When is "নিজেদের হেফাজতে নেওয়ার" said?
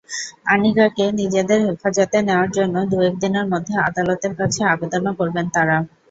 1.19-2.49